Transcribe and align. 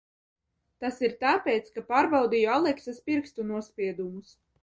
Tas 0.83 0.95
ir 1.07 1.13
tāpēc, 1.25 1.67
ka 1.75 1.83
pārbaudīju 1.91 2.49
Aleksas 2.55 3.05
pirkstu 3.11 3.45
nospiedumus? 3.53 4.35